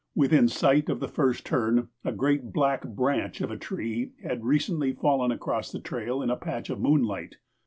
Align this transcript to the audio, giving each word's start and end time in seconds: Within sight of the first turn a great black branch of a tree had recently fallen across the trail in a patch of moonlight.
Within 0.15 0.47
sight 0.47 0.89
of 0.89 0.99
the 0.99 1.07
first 1.07 1.45
turn 1.45 1.89
a 2.03 2.11
great 2.11 2.51
black 2.51 2.87
branch 2.87 3.39
of 3.39 3.51
a 3.51 3.55
tree 3.55 4.13
had 4.23 4.43
recently 4.43 4.93
fallen 4.93 5.29
across 5.31 5.71
the 5.71 5.79
trail 5.79 6.23
in 6.23 6.31
a 6.31 6.35
patch 6.37 6.71
of 6.71 6.79
moonlight. 6.79 7.35